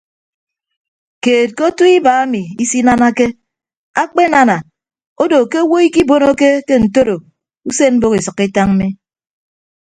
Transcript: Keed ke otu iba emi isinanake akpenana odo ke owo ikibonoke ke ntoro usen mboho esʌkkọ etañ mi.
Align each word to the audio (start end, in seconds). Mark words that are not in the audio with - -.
Keed 1.23 1.49
ke 1.57 1.63
otu 1.69 1.85
iba 1.97 2.13
emi 2.25 2.41
isinanake 2.63 3.25
akpenana 4.03 4.57
odo 5.23 5.39
ke 5.51 5.57
owo 5.65 5.77
ikibonoke 5.87 6.49
ke 6.67 6.73
ntoro 6.83 7.15
usen 7.69 7.93
mboho 7.97 8.15
esʌkkọ 8.19 8.41
etañ 8.47 8.69
mi. 8.79 8.87